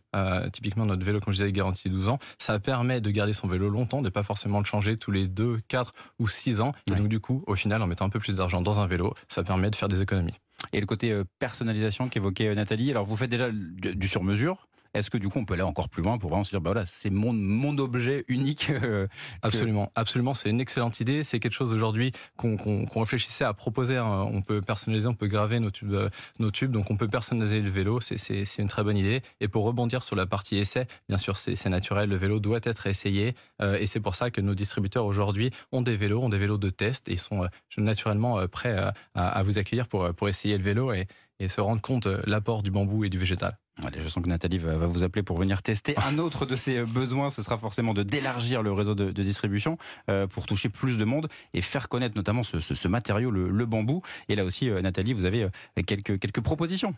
typiquement 0.52 0.86
notre 0.86 1.06
vélo, 1.06 1.20
comme 1.20 1.34
je 1.34 1.40
disais, 1.40 1.52
garantie 1.52 1.90
12 1.90 2.10
ans, 2.10 2.20
ça 2.38 2.60
permet 2.60 3.02
de 3.02 3.10
garder 3.12 3.34
son 3.34 3.48
vélo 3.48 3.70
longtemps, 3.70 4.02
de 4.02 4.10
pas 4.10 4.24
forcément 4.24 4.60
le 4.60 4.66
changer 4.66 4.98
tous 4.98 5.12
les 5.12 5.28
2, 5.28 5.60
4 5.68 5.94
ou 6.20 6.28
6 6.28 6.62
ans. 6.62 6.74
Et 6.92 6.96
donc, 6.96 7.08
du 7.08 7.20
coup, 7.20 7.44
au 7.48 7.56
final, 7.56 7.82
en 7.82 7.88
mettant 7.88 8.06
un 8.06 8.10
peu 8.10 8.20
plus 8.20 8.36
d'argent 8.36 8.62
dans 8.62 8.80
un 8.80 8.88
vélo, 8.88 9.14
ça 9.28 9.44
permet 9.44 9.70
de 9.70 9.76
faire 9.76 9.88
des 9.88 10.02
économies. 10.02 10.40
Et 10.74 10.80
le 10.80 10.86
côté 10.86 11.22
personnalisation 11.40 12.10
qu'évoquait 12.10 12.54
Nathalie, 12.56 12.92
alors 12.92 13.06
vous 13.06 13.16
faites 13.16 13.30
déjà 13.30 13.50
du 13.52 14.08
sur-mesure 14.08 14.67
est-ce 14.94 15.10
que 15.10 15.18
du 15.18 15.30
coup 15.30 15.40
on 15.40 15.46
peut 15.46 15.54
aller 15.54 15.64
encore 15.64 15.90
plus 15.90 16.04
loin 16.04 16.18
pour 16.18 16.30
vraiment 16.30 16.44
se 16.44 16.50
dire 16.50 16.62
bah 16.62 16.72
voilà 16.72 16.86
c'est 16.86 17.10
mon 17.10 17.78
objet 17.78 18.26
unique 18.28 18.70
euh, 18.70 19.08
Absolument, 19.42 19.92
absolument, 19.96 20.34
c'est 20.34 20.50
une 20.50 20.62
excellente 20.62 21.00
idée. 21.00 21.24
C'est 21.24 21.40
quelque 21.40 21.54
chose 21.54 21.74
aujourd'hui 21.74 22.12
qu'on 22.36 22.86
réfléchissait 22.96 23.44
à 23.44 23.54
proposer. 23.54 23.98
Hein. 23.98 24.28
On 24.32 24.42
peut 24.42 24.62
personnaliser, 24.62 25.08
on 25.08 25.14
peut 25.14 25.28
graver 25.28 25.60
nos 25.60 25.72
tubes, 25.72 25.94
euh, 25.94 26.10
donc 26.68 26.92
on 26.92 26.98
peut 26.98 27.08
personnaliser 27.08 27.62
le 27.62 27.70
vélo. 27.70 28.00
C'est 28.02 28.58
une 28.58 28.68
très 28.68 28.84
bonne 28.84 28.98
idée. 28.98 29.22
Et 29.40 29.48
pour 29.48 29.66
rebondir 29.66 30.04
sur 30.04 30.16
la 30.16 30.26
partie 30.26 30.58
essai, 30.58 30.88
bien 31.08 31.18
sûr 31.18 31.38
c'est 31.38 31.70
naturel, 31.70 32.10
le 32.10 32.16
vélo 32.16 32.40
doit 32.40 32.60
être 32.64 32.88
essayé 32.88 33.36
euh, 33.62 33.78
et 33.78 33.86
c'est 33.86 34.00
pour 34.00 34.16
ça 34.16 34.32
que 34.32 34.42
nos 34.42 34.56
distributeurs 34.56 35.06
aujourd'hui 35.06 35.52
ont 35.72 35.82
des 35.82 35.96
vélos, 35.96 36.22
ont 36.22 36.30
des 36.30 36.38
vélos 36.38 36.58
de 36.58 36.70
test 36.70 37.10
et 37.10 37.18
sont 37.18 37.48
naturellement 37.78 38.48
prêts 38.48 38.76
à, 39.16 39.44
vous 39.44 39.58
accueillir 39.58 39.88
pour 39.88 40.14
pour 40.14 40.30
essayer 40.30 40.58
le 40.58 40.64
vélo 40.64 40.92
et 41.40 41.48
se 41.50 41.62
rendre 41.62 41.82
compte 41.82 42.08
l'apport 42.26 42.64
du 42.64 42.72
bambou 42.72 43.04
et 43.04 43.10
du 43.10 43.18
végétal. 43.18 43.58
Allez, 43.84 44.02
je 44.02 44.08
sens 44.08 44.24
que 44.24 44.30
Nathalie 44.30 44.58
va, 44.58 44.76
vous 44.88 45.04
appeler 45.04 45.22
pour 45.22 45.38
venir 45.38 45.62
tester. 45.62 45.96
Un 45.98 46.18
autre 46.18 46.46
de 46.46 46.56
ses 46.56 46.82
besoins, 46.82 47.30
ce 47.30 47.42
sera 47.42 47.58
forcément 47.58 47.94
de 47.94 48.04
d'élargir 48.04 48.64
le 48.64 48.72
réseau 48.72 48.96
de, 48.96 49.12
distribution 49.12 49.78
euh, 50.10 50.26
pour 50.26 50.46
toucher 50.46 50.70
plus 50.70 50.98
de 50.98 51.06
monde 51.06 51.28
et 51.54 51.62
faire 51.62 51.90
connaître 51.90 52.16
notamment 52.16 52.44
ce, 52.44 52.88
matériau, 52.88 53.30
le, 53.30 53.66
bambou. 53.66 54.02
Et 54.30 54.36
là 54.36 54.46
aussi, 54.46 54.70
euh, 54.70 54.82
Nathalie, 54.82 55.14
vous 55.14 55.26
avez 55.26 55.44
euh, 55.44 55.84
quelques, 55.86 56.20
quelques 56.20 56.42
propositions. 56.42 56.96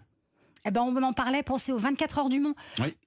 Eh 0.66 0.72
ben, 0.72 0.82
on 0.82 1.02
en 1.02 1.14
parlait, 1.14 1.44
pensez 1.44 1.72
aux 1.72 1.78
24 1.78 2.20
heures 2.20 2.30
du 2.30 2.40
Mont. 2.40 2.56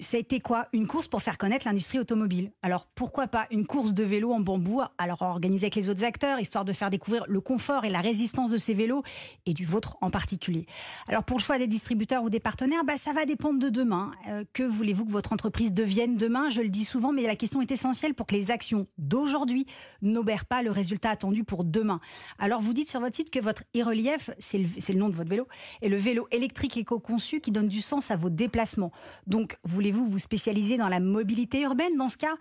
Ça 0.01 0.17
a 0.17 0.21
été 0.21 0.41
quoi? 0.41 0.69
Une 0.73 0.87
course 0.87 1.09
pour 1.09 1.23
faire 1.23 1.39
connaître 1.39 1.67
l'industrie 1.67 1.99
automobile. 1.99 2.53
Alors 2.63 2.87
pourquoi 2.95 3.27
pas 3.27 3.47
une 3.51 3.67
course 3.67 3.93
de 3.93 4.05
vélo 4.05 4.33
en 4.33 4.41
bambou, 4.41 4.81
alors 4.99 5.23
organisée 5.23 5.67
avec 5.67 5.75
les 5.75 5.89
autres 5.91 6.05
acteurs, 6.05 6.41
histoire 6.41 6.65
de 6.65 6.73
faire 6.73 6.91
découvrir 6.91 7.25
le 7.29 7.41
confort 7.41 7.85
et 7.85 7.91
la 7.91 8.01
résistance 8.01 8.51
de 8.51 8.57
ces 8.57 8.75
vélos, 8.75 9.03
et 9.47 9.53
du 9.53 9.65
vôtre 9.65 9.97
en 10.01 10.11
particulier. 10.11 10.67
Alors 11.09 11.25
pour 11.25 11.39
le 11.39 11.43
choix 11.43 11.59
des 11.59 11.67
distributeurs 11.67 12.23
ou 12.23 12.31
des 12.31 12.41
partenaires, 12.41 12.85
bah, 12.85 12.97
ça 12.97 13.13
va 13.13 13.25
dépendre 13.25 13.59
de 13.59 13.69
demain. 13.69 14.11
Euh, 14.29 14.45
que 14.53 14.63
voulez-vous 14.63 15.05
que 15.05 15.11
votre 15.11 15.33
entreprise 15.33 15.73
devienne 15.73 16.17
demain? 16.17 16.49
Je 16.49 16.63
le 16.63 16.69
dis 16.69 16.85
souvent, 16.85 17.13
mais 17.13 17.23
la 17.23 17.37
question 17.37 17.61
est 17.61 17.71
essentielle 17.71 18.15
pour 18.15 18.27
que 18.27 18.35
les 18.35 18.51
actions 18.51 18.87
d'aujourd'hui 18.99 19.67
n'obèrent 20.01 20.47
pas 20.47 20.63
le 20.63 20.71
résultat 20.71 21.11
attendu 21.11 21.45
pour 21.45 21.65
demain. 21.65 22.01
Alors 22.39 22.61
vous 22.61 22.73
dites 22.73 22.89
sur 22.89 23.01
votre 23.01 23.15
site 23.15 23.31
que 23.31 23.41
votre 23.41 23.65
e-relief, 23.77 24.31
c'est 24.39 24.59
le, 24.59 24.67
le 24.67 24.99
nom 24.99 25.09
de 25.09 25.15
votre 25.15 25.31
vélo, 25.31 25.47
est 25.83 25.89
le 25.89 25.97
vélo 25.97 26.29
électrique 26.31 26.77
éco-conçu 26.77 27.42
qui 27.43 27.51
donne 27.51 27.69
du 27.69 27.81
sens 27.81 28.11
à 28.11 28.17
vos 28.17 28.31
déplacements. 28.31 28.93
Donc, 29.27 29.59
voulez-vous 29.65 30.07
vous 30.07 30.19
spécialiser 30.19 30.79
dans 30.79 30.89
la 30.89 31.01
mobilité 31.01 31.61
urbaine 31.61 31.97
Dans 31.97 32.09
ce 32.09 32.17
cas, 32.17 32.35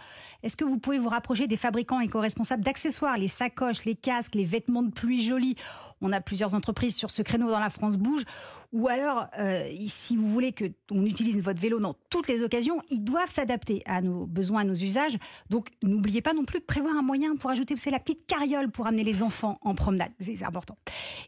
est-ce 0.44 0.56
que 0.56 0.64
vous 0.64 0.78
pouvez 0.78 1.00
vous 1.00 1.10
rapprocher 1.10 1.48
des 1.48 1.56
fabricants 1.56 2.00
éco-responsables 2.00 2.64
d'accessoires, 2.64 3.18
les 3.18 3.28
sacoches, 3.28 3.86
les 3.86 3.96
casques, 3.96 4.36
les 4.36 4.46
vêtements 4.46 4.84
de 4.84 4.92
pluie 4.92 5.22
jolis 5.22 5.56
On 6.02 6.14
a 6.14 6.22
plusieurs 6.22 6.56
entreprises 6.56 6.96
sur 6.96 7.12
ce 7.12 7.22
créneau 7.22 7.50
dans 7.50 7.60
la 7.60 7.70
France 7.70 7.98
Bouge. 7.98 8.24
Ou 8.74 8.88
alors, 8.88 9.28
euh, 9.38 9.70
si 9.88 10.16
vous 10.16 10.28
voulez 10.28 10.54
que 10.54 10.66
on 10.92 11.06
utilise 11.06 11.42
votre 11.42 11.60
vélo 11.60 11.80
dans 11.80 11.96
toutes 12.10 12.28
les 12.30 12.42
occasions, 12.42 12.82
ils 12.90 13.04
doivent 13.04 13.30
s'adapter 13.30 13.84
à 13.86 14.02
nos 14.02 14.26
besoins, 14.26 14.62
à 14.62 14.64
nos 14.64 14.74
usages. 14.74 15.18
Donc, 15.50 15.72
n'oubliez 15.84 16.22
pas 16.22 16.34
non 16.34 16.46
plus 16.46 16.60
de 16.60 16.66
prévoir 16.66 16.96
un 16.96 17.02
moyen 17.02 17.36
pour 17.36 17.50
ajouter, 17.50 17.74
vous 17.74 17.80
savez, 17.80 17.92
la 17.92 18.00
petite 18.00 18.26
carriole 18.28 18.72
pour 18.72 18.88
amener 18.88 19.04
les 19.04 19.24
enfants 19.24 19.60
en 19.62 19.76
promenade. 19.76 20.12
C'est 20.20 20.44
important. 20.44 20.78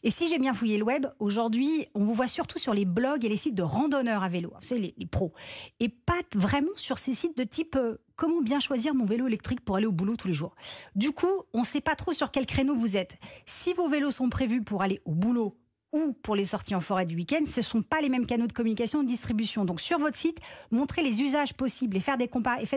Et 0.04 0.10
si 0.10 0.30
j'ai 0.30 0.40
bien 0.40 0.54
fouillé 0.54 0.78
le 0.78 0.84
web, 0.84 1.08
aujourd'hui, 1.20 1.88
on 1.96 2.06
vous 2.06 2.14
voit 2.14 2.28
surtout 2.28 2.60
sur 2.60 2.74
les 2.74 2.86
blogs 2.86 3.26
et 3.26 3.30
les 3.30 3.38
sites 3.38 3.56
de 3.56 3.64
randonneurs 3.64 4.24
à 4.24 4.30
vélo. 4.30 4.54
Vous 4.62 4.68
savez, 4.68 4.94
les, 4.98 5.06
pros. 5.06 5.34
Et 5.82 5.90
pas 5.90 6.22
vraiment 6.34 6.72
sur 6.78 6.98
ces 6.98 7.14
sites 7.14 7.38
de 7.38 7.44
type 7.44 7.76
euh, 7.76 7.98
comment 8.16 8.42
bien 8.42 8.60
choisir 8.62 8.96
mon 8.96 9.06
vélo 9.06 9.28
électrique 9.28 9.62
pour 9.62 9.76
aller 9.76 9.86
au 9.86 9.92
boulot 9.92 10.16
tous 10.16 10.30
les 10.30 10.34
jours. 10.34 10.56
Du 10.96 11.12
coup, 11.12 11.44
on 11.54 11.60
ne 11.60 11.66
sait 11.66 11.82
pas 11.82 11.96
trop 11.96 12.14
sur 12.14 12.32
quel 12.32 12.46
créneau 12.46 12.76
vous 12.76 12.96
êtes. 12.96 13.18
Si 13.46 13.74
vos 13.74 13.90
vélos 13.90 14.12
sont 14.12 14.30
prévus 14.30 14.62
pour 14.62 14.82
aller 14.82 15.02
au 15.06 15.12
boulot 15.12 15.58
ou 15.94 16.14
pour 16.24 16.36
les 16.36 16.46
sorties 16.46 16.76
en 16.76 16.80
forêt 16.80 17.06
du 17.06 17.16
week-end, 17.16 17.44
ce 17.46 17.60
ne 17.60 17.64
sont 17.64 17.82
pas 17.84 18.02
les 18.02 18.10
mêmes 18.10 18.26
canaux 18.26 18.48
de 18.48 18.52
communication 18.52 19.02
et 19.02 19.04
de 19.04 19.08
distribution. 19.08 19.64
Donc 19.64 19.80
sur 19.80 20.00
votre 20.00 20.18
site, 20.18 20.40
montrez 20.72 21.04
les 21.04 21.22
usages 21.22 21.54
possibles 21.54 21.96
et, 21.96 22.00
faites 22.00 22.20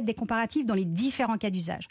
des 0.05 0.15
comparatifs 0.15 0.67
dans 0.67 0.75
les 0.75 0.85
différents 0.85 1.39
cas 1.39 1.51
d'usage. 1.51 1.89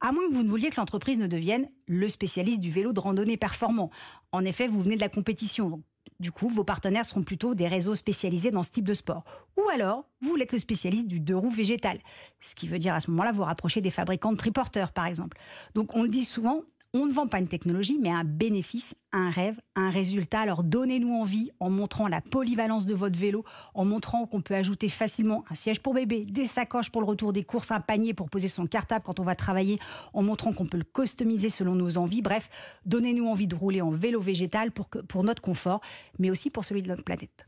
À 0.00 0.12
moins 0.12 0.28
que 0.28 0.34
vous 0.34 0.42
ne 0.42 0.48
vouliez 0.48 0.68
que 0.70 0.76
l'entreprise 0.76 1.18
ne 1.18 1.26
devienne 1.26 1.68
le 1.88 2.08
spécialiste 2.08 2.60
du 2.60 2.70
vélo 2.70 2.92
de 2.92 3.00
randonnée 3.00 3.38
performant. 3.38 3.90
En 4.32 4.44
effet, 4.44 4.68
vous 4.68 4.82
venez 4.82 4.96
de 4.96 5.00
la 5.00 5.08
compétition. 5.08 5.82
du 6.20 6.30
coup, 6.30 6.48
vos 6.48 6.64
partenaires 6.64 7.04
seront 7.04 7.24
plutôt 7.24 7.54
des 7.54 7.68
réseaux 7.68 7.94
spécialisés 7.94 8.50
dans 8.50 8.62
ce 8.62 8.70
type 8.70 8.86
de 8.86 8.94
sport. 8.94 9.24
Ou 9.56 9.62
alors, 9.74 10.04
vous 10.20 10.36
êtes 10.36 10.52
le 10.52 10.58
spécialiste 10.58 11.08
du 11.08 11.20
deux 11.20 11.36
roues 11.36 11.50
végétal. 11.50 11.98
Ce 12.40 12.54
qui 12.54 12.68
veut 12.68 12.78
dire 12.78 12.94
à 12.94 13.00
ce 13.00 13.10
moment-là 13.10 13.32
vous 13.32 13.42
rapprocher 13.42 13.80
des 13.80 13.90
fabricants 13.90 14.32
de 14.32 14.36
triporteurs, 14.36 14.92
par 14.92 15.06
exemple. 15.06 15.36
Donc, 15.74 15.94
on 15.96 16.02
le 16.02 16.08
dit 16.08 16.24
souvent, 16.24 16.62
on 16.96 17.06
ne 17.06 17.12
vend 17.12 17.26
pas 17.26 17.38
une 17.38 17.48
technologie, 17.48 17.98
mais 18.00 18.10
un 18.10 18.24
bénéfice, 18.24 18.94
un 19.12 19.30
rêve, 19.30 19.60
un 19.74 19.90
résultat. 19.90 20.40
Alors 20.40 20.62
donnez-nous 20.62 21.12
envie 21.12 21.50
en 21.60 21.70
montrant 21.70 22.08
la 22.08 22.20
polyvalence 22.20 22.86
de 22.86 22.94
votre 22.94 23.18
vélo, 23.18 23.44
en 23.74 23.84
montrant 23.84 24.26
qu'on 24.26 24.40
peut 24.40 24.54
ajouter 24.54 24.88
facilement 24.88 25.44
un 25.50 25.54
siège 25.54 25.80
pour 25.80 25.94
bébé, 25.94 26.24
des 26.24 26.44
sacoches 26.44 26.90
pour 26.90 27.00
le 27.00 27.06
retour 27.06 27.32
des 27.32 27.44
courses, 27.44 27.70
un 27.70 27.80
panier 27.80 28.14
pour 28.14 28.30
poser 28.30 28.48
son 28.48 28.66
cartable 28.66 29.04
quand 29.04 29.20
on 29.20 29.24
va 29.24 29.34
travailler, 29.34 29.78
en 30.14 30.22
montrant 30.22 30.52
qu'on 30.52 30.66
peut 30.66 30.78
le 30.78 30.84
customiser 30.84 31.50
selon 31.50 31.74
nos 31.74 31.98
envies. 31.98 32.22
Bref, 32.22 32.48
donnez-nous 32.86 33.26
envie 33.26 33.46
de 33.46 33.54
rouler 33.54 33.82
en 33.82 33.90
vélo 33.90 34.20
végétal 34.20 34.72
pour, 34.72 34.88
pour 34.88 35.24
notre 35.24 35.42
confort, 35.42 35.80
mais 36.18 36.30
aussi 36.30 36.50
pour 36.50 36.64
celui 36.64 36.82
de 36.82 36.88
notre 36.88 37.04
planète. 37.04 37.46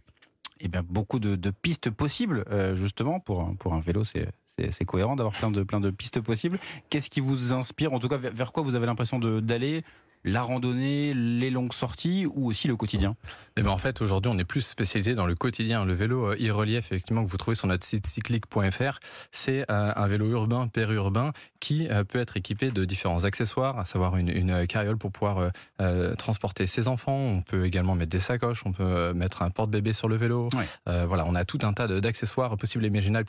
Eh 0.61 0.69
bien, 0.69 0.83
beaucoup 0.83 1.19
de, 1.19 1.51
pistes 1.51 1.91
possibles, 1.91 2.45
euh, 2.51 2.75
justement, 2.75 3.21
pour 3.21 3.75
un 3.75 3.81
vélo, 3.81 4.05
c'est 4.05 4.29
c'est 4.71 4.85
cohérent 4.85 5.17
d'avoir 5.17 5.35
plein 5.35 5.51
de, 5.51 5.63
plein 5.63 5.81
de 5.81 5.91
pistes 5.91 6.21
possibles. 6.21 6.59
Qu'est-ce 6.91 7.11
qui 7.11 7.21
vous 7.21 7.53
inspire 7.53 7.93
En 7.93 7.99
tout 7.99 8.09
cas, 8.09 8.17
vers, 8.17 8.53
quoi 8.53 8.63
vous 8.63 8.75
avez 8.75 8.87
l'impression 8.87 9.19
d'aller 9.19 9.85
la 10.29 10.43
randonnée, 10.43 11.15
les 11.15 11.51
longues 11.51 11.73
sorties 11.73 12.27
ou 12.27 12.49
aussi 12.49 12.69
le 12.69 12.77
quotidien 12.77 13.17
Eh 13.57 13.63
ben 13.63 13.71
en 13.71 13.79
fait, 13.79 14.01
aujourd'hui, 14.03 14.31
on 14.35 14.39
est 14.39 14.45
plus 14.45 14.63
spécialisé 14.63 15.15
dans 15.15 15.27
le 15.27 15.35
quotidien. 15.35 15.85
Le 15.85 15.95
vélo 15.95 16.33
e-relief, 16.35 16.87
effectivement, 16.87 17.25
que 17.25 17.29
vous 17.29 17.37
trouvez 17.37 17.55
sur 17.55 17.67
notre 17.67 17.85
site 17.85 18.07
cyclique.fr, 18.07 18.99
c'est 19.33 19.65
un 19.69 20.07
vélo 20.07 20.31
urbain, 20.31 20.69
périurbain, 20.69 21.33
qui 21.61 21.89
peut 22.09 22.19
être 22.19 22.37
équipé 22.37 22.71
de 22.71 22.85
différents 22.85 23.25
accessoires, 23.25 23.79
à 23.79 23.85
savoir 23.85 24.17
une, 24.17 24.29
une 24.29 24.67
carriole 24.67 24.99
pour 24.99 25.13
pouvoir 25.13 25.51
euh, 25.81 26.15
transporter 26.17 26.67
ses 26.67 26.89
enfants. 26.89 27.17
On 27.17 27.43
peut 27.43 27.65
également 27.65 27.95
mettre 27.95 28.11
des 28.11 28.19
sacoches, 28.19 28.63
on 28.65 28.73
peut 28.73 29.13
mettre 29.13 29.43
un 29.43 29.51
porte-bébé 29.51 29.93
sur 29.93 30.09
le 30.09 30.17
vélo. 30.17 30.49
Ouais. 30.55 30.65
Euh, 30.89 31.07
voilà, 31.07 31.25
on 31.27 31.35
a 31.35 31.45
tout 31.45 31.59
un 31.63 31.73
tas 31.73 31.87
d'accessoires 31.87 32.57
possibles 32.57 32.85
et 32.85 32.89
imaginables 32.89 33.29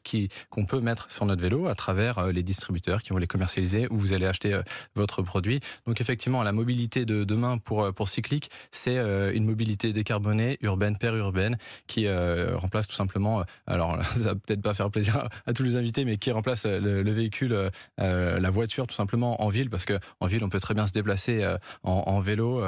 qu'on 0.50 0.66
peut 0.66 0.80
mettre 0.80 1.12
sur 1.12 1.26
notre 1.26 1.42
vélo 1.42 1.68
à 1.68 1.76
travers 1.76 2.28
les 2.28 2.44
distributeurs 2.44 3.04
qui 3.04 3.12
vont 3.12 3.18
les 3.18 3.28
commercialiser 3.28 3.88
où 3.90 3.98
vous 3.98 4.14
allez 4.14 4.26
acheter 4.26 4.60
votre 4.96 5.22
produit. 5.22 5.60
Donc 5.86 6.02
effectivement, 6.02 6.44
la 6.44 6.52
mobilité 6.52 6.89
de 6.90 7.24
demain 7.24 7.58
pour 7.58 7.94
pour 7.94 8.10
Cyclic, 8.10 8.50
c'est 8.72 8.98
une 8.98 9.46
mobilité 9.46 9.94
décarbonée, 9.94 10.58
urbaine, 10.62 10.98
périurbaine, 10.98 11.58
qui 11.88 12.08
euh, 12.08 12.56
remplace 12.56 12.88
tout 12.88 12.96
simplement. 12.96 13.44
Alors 13.68 14.04
ça 14.16 14.34
va 14.34 14.36
peut-être 14.36 14.62
pas 14.62 14.74
faire 14.74 14.90
plaisir 14.90 15.30
à, 15.46 15.54
tous 15.54 15.64
les 15.64 15.76
invités, 15.76 16.06
mais 16.06 16.18
qui 16.18 16.32
remplace 16.32 16.66
le, 16.66 17.04
le 17.04 17.12
véhicule, 17.12 17.70
euh, 18.00 18.40
la 18.40 18.50
voiture 18.50 18.88
tout 18.88 18.96
simplement 18.96 19.42
en 19.42 19.50
ville, 19.50 19.70
parce 19.70 19.86
que 19.86 20.00
en 20.20 20.28
ville 20.28 20.44
on 20.44 20.50
peut 20.50 20.60
très 20.60 20.74
bien 20.74 20.88
se 20.88 20.92
déplacer 20.92 21.44
euh, 21.44 21.58
en, 21.84 22.20
vélo. 22.20 22.62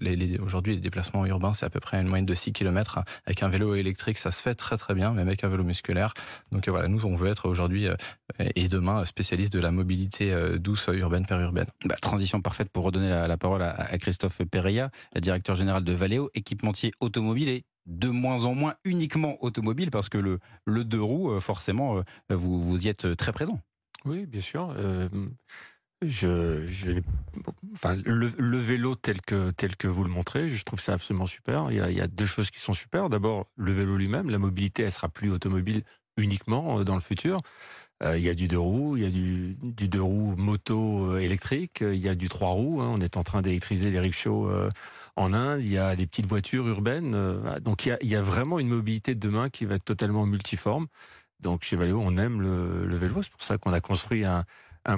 Les, 0.00 0.38
Aujourd'hui, 0.38 0.74
les 0.74 0.80
déplacements 0.80 1.26
urbains, 1.26 1.54
c'est 1.54 1.66
à 1.66 1.70
peu 1.70 1.80
près 1.80 2.00
une 2.00 2.08
moyenne 2.08 2.26
de 2.26 2.34
6 2.34 2.52
km. 2.52 3.00
Avec 3.26 3.42
un 3.42 3.48
vélo 3.48 3.74
électrique, 3.74 4.18
ça 4.18 4.30
se 4.30 4.42
fait 4.42 4.54
très 4.54 4.76
très 4.76 4.94
bien, 4.94 5.12
même 5.12 5.28
avec 5.28 5.44
un 5.44 5.48
vélo 5.48 5.64
musculaire. 5.64 6.14
Donc 6.52 6.68
voilà, 6.68 6.88
nous 6.88 7.04
on 7.04 7.14
veut 7.14 7.28
être 7.28 7.48
aujourd'hui 7.48 7.88
et 8.54 8.68
demain 8.68 9.04
spécialiste 9.04 9.52
de 9.52 9.60
la 9.60 9.70
mobilité 9.70 10.34
douce 10.58 10.88
urbaine 10.92 11.26
périurbaine. 11.26 11.66
Bah, 11.84 11.96
transition 12.00 12.40
parfaite 12.40 12.70
pour 12.70 12.84
redonner 12.84 13.08
la, 13.08 13.28
la 13.28 13.36
parole 13.36 13.62
à, 13.62 13.72
à 13.72 13.98
Christophe 13.98 14.42
Pereya, 14.50 14.90
directeur 15.20 15.54
général 15.54 15.84
de 15.84 15.92
Valeo, 15.92 16.30
équipementier 16.34 16.92
automobile 17.00 17.48
et 17.48 17.64
de 17.86 18.08
moins 18.08 18.44
en 18.44 18.54
moins 18.54 18.74
uniquement 18.84 19.42
automobile 19.44 19.90
parce 19.90 20.08
que 20.08 20.18
le, 20.18 20.38
le 20.64 20.84
deux 20.84 21.02
roues, 21.02 21.38
forcément, 21.40 22.02
vous, 22.30 22.60
vous 22.60 22.86
y 22.86 22.88
êtes 22.88 23.16
très 23.16 23.32
présent. 23.32 23.60
Oui, 24.04 24.26
bien 24.26 24.40
sûr. 24.40 24.74
Euh, 24.76 25.08
je, 26.06 26.66
je, 26.66 26.90
enfin, 27.72 27.96
le, 28.04 28.32
le, 28.36 28.58
vélo 28.58 28.94
tel 28.94 29.22
que, 29.22 29.50
tel 29.50 29.76
que 29.76 29.88
vous 29.88 30.04
le 30.04 30.10
montrez, 30.10 30.48
je 30.48 30.62
trouve 30.64 30.80
ça 30.80 30.92
absolument 30.92 31.26
super. 31.26 31.70
Il 31.70 31.76
y 31.76 31.80
a, 31.80 31.90
il 31.90 31.96
y 31.96 32.02
a 32.02 32.06
deux 32.06 32.26
choses 32.26 32.50
qui 32.50 32.60
sont 32.60 32.74
super. 32.74 33.08
D'abord, 33.08 33.46
le 33.56 33.72
vélo 33.72 33.96
lui-même, 33.96 34.28
la 34.28 34.38
mobilité, 34.38 34.82
elle 34.82 34.92
sera 34.92 35.08
plus 35.08 35.30
automobile 35.30 35.82
uniquement 36.16 36.84
dans 36.84 36.94
le 36.94 37.00
futur. 37.00 37.38
Euh, 38.02 38.18
il 38.18 38.24
y 38.24 38.28
a 38.28 38.34
du 38.34 38.48
deux 38.48 38.58
roues, 38.58 38.96
il 38.96 39.04
y 39.04 39.06
a 39.06 39.10
du, 39.10 39.56
deux 39.88 40.02
roues 40.02 40.34
moto 40.36 41.16
électrique, 41.16 41.78
il 41.80 41.96
y 41.96 42.08
a 42.08 42.14
du 42.14 42.28
trois 42.28 42.50
roues. 42.50 42.80
Hein, 42.82 42.88
on 42.90 43.00
est 43.00 43.16
en 43.16 43.22
train 43.22 43.40
d'électriser 43.40 43.90
les 43.90 44.00
rickshaws 44.00 44.48
euh, 44.48 44.68
en 45.16 45.32
Inde, 45.32 45.62
il 45.62 45.72
y 45.72 45.78
a 45.78 45.94
les 45.94 46.06
petites 46.06 46.26
voitures 46.26 46.66
urbaines. 46.66 47.14
Euh, 47.14 47.60
donc 47.60 47.86
il 47.86 47.96
y, 48.02 48.16
a, 48.16 48.22
vraiment 48.22 48.58
une 48.58 48.68
mobilité 48.68 49.14
de 49.14 49.20
demain 49.20 49.48
qui 49.48 49.64
va 49.64 49.76
être 49.76 49.84
totalement 49.84 50.26
multiforme. 50.26 50.86
Donc 51.40 51.62
chez 51.62 51.76
Valeo, 51.76 52.00
on 52.02 52.16
aime 52.16 52.40
le, 52.40 52.84
le 52.84 52.96
vélo. 52.96 53.22
C'est 53.22 53.32
pour 53.32 53.42
ça 53.42 53.58
qu'on 53.58 53.72
a 53.72 53.80
construit 53.80 54.24
un, 54.24 54.42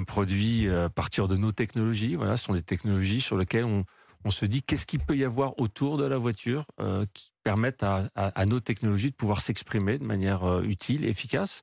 produit 0.03 0.69
à 0.69 0.89
partir 0.89 1.27
de 1.27 1.37
nos 1.37 1.51
technologies. 1.51 2.15
Voilà, 2.15 2.35
ce 2.35 2.45
sont 2.45 2.53
des 2.53 2.61
technologies 2.61 3.21
sur 3.21 3.37
lesquelles 3.37 3.65
on, 3.65 3.85
se 4.29 4.45
dit 4.45 4.61
qu'est-ce 4.61 4.85
qu'il 4.85 4.99
peut 4.99 5.15
y 5.15 5.23
avoir 5.23 5.57
autour 5.57 5.97
de 5.97 6.03
la 6.03 6.17
voiture 6.17 6.65
euh, 6.81 7.05
qui 7.13 7.31
permettent 7.45 7.83
à, 7.83 8.45
nos 8.45 8.59
technologies 8.59 9.11
de 9.11 9.15
pouvoir 9.15 9.39
s'exprimer 9.39 9.97
de 9.97 10.03
manière 10.03 10.43
euh, 10.43 10.63
utile, 10.63 11.05
efficace. 11.05 11.61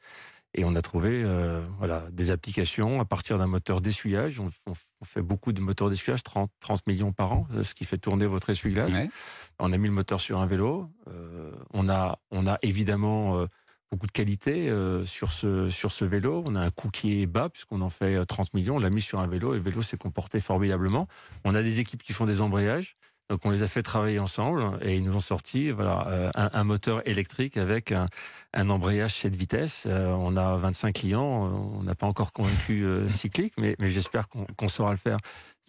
Et 0.55 0.65
on 0.65 0.75
a 0.77 0.83
trouvé 0.83 1.23
euh, 1.25 1.61
voilà, 1.79 2.05
des 2.13 2.31
applications 2.31 3.01
à 3.01 3.05
partir 3.05 3.39
d'un 3.39 3.49
moteur 3.49 3.81
d'essuyage. 3.81 4.39
On, 4.39 4.51
on, 4.67 4.75
fait 5.05 5.23
beaucoup 5.23 5.53
de 5.53 5.61
moteurs 5.61 5.91
d'essuyage, 5.91 6.23
30, 6.23 6.51
30 6.61 6.87
millions 6.87 7.13
par 7.13 7.33
an, 7.33 7.47
ce 7.63 7.75
qui 7.75 7.85
fait 7.85 7.99
tourner 7.99 8.25
votre 8.25 8.49
essuie-glace. 8.49 8.95
Ouais. 8.95 9.11
On 9.59 9.73
a 9.73 9.77
mis 9.77 9.89
le 9.89 9.95
moteur 9.95 10.21
sur 10.21 10.41
un 10.41 10.47
vélo. 10.47 10.89
Euh, 11.09 11.53
on, 11.73 11.89
a, 11.89 12.19
on 12.31 12.47
a 12.47 12.59
évidemment 12.63 13.37
euh, 13.37 13.47
beaucoup 13.91 14.07
de 14.07 14.13
qualité 14.13 14.69
euh, 14.69 15.05
sur, 15.05 15.33
ce, 15.33 15.69
sur 15.71 15.93
ce 15.93 16.05
vélo. 16.05 16.43
On 16.47 16.55
a 16.55 16.61
un 16.61 16.71
coût 16.71 16.91
qui 16.91 17.21
est 17.21 17.27
bas 17.27 17.49
puisqu'on 17.49 17.81
en 17.81 17.91
fait 17.91 18.25
30 18.25 18.55
millions. 18.55 18.77
On 18.77 18.81
l'a 18.81 18.91
mis 18.91 19.01
sur 19.01 19.21
un 19.21 19.27
vélo 19.27 19.55
et 19.55 19.59
le 19.59 19.63
vélo 19.63 19.83
s'est 19.83 19.97
comporté 19.97 20.41
formidablement. 20.41 21.07
On 21.45 21.55
a 21.55 21.63
des 21.63 21.81
équipes 21.81 22.03
qui 22.03 22.13
font 22.13 22.25
des 22.25 22.41
embrayages. 22.41 22.97
Donc 23.31 23.41
on 23.45 23.51
les 23.51 23.63
a 23.63 23.69
fait 23.69 23.83
travailler 23.83 24.19
ensemble 24.19 24.79
et 24.83 24.97
ils 24.97 25.03
nous 25.03 25.17
ont 25.17 25.21
sorti 25.21 25.71
voilà 25.71 26.07
euh, 26.09 26.31
un, 26.35 26.51
un, 26.53 26.65
moteur 26.65 27.07
électrique 27.09 27.57
avec 27.57 27.91
un, 27.91 28.05
un 28.53 28.69
embrayage 28.69 29.15
7 29.15 29.35
vitesses. 29.35 29.85
Euh, 29.87 30.15
on 30.19 30.37
a 30.37 30.57
25 30.57 30.95
clients, 30.95 31.25
on 31.25 31.83
n'a 31.83 31.95
pas 31.95 32.07
encore 32.07 32.33
convaincu 32.33 32.85
euh, 32.85 33.09
Cyclic, 33.09 33.55
mais, 33.59 33.77
mais 33.79 33.89
j'espère 33.89 34.29
qu'on 34.29 34.45
qu 34.45 34.69
saura 34.69 34.91
le 34.91 34.99
faire. 34.99 35.17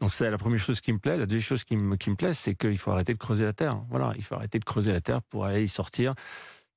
Donc 0.02 0.14
c'est 0.14 0.30
la 0.30 0.38
première 0.38 0.60
chose 0.60 0.82
qui 0.82 0.92
me 0.92 1.00
plaît. 1.00 1.16
La 1.16 1.26
deuxième 1.26 1.44
chose 1.48 1.64
qui 1.64 1.78
me, 1.78 1.96
qui 1.96 2.10
me 2.10 2.16
plaît, 2.16 2.34
c'est 2.34 2.56
qu'il 2.56 2.78
faut 2.78 2.92
arrêter 2.92 3.14
de 3.14 3.20
creuser 3.20 3.46
la 3.46 3.54
terre. 3.54 3.82
Voilà, 3.90 4.12
il 4.18 4.24
faut 4.24 4.36
arrêter 4.36 4.60
de 4.60 4.66
creuser 4.66 4.92
la 4.92 5.00
terre 5.00 5.22
pour 5.22 5.46
aller 5.46 5.64
y 5.64 5.70
sortir 5.70 6.14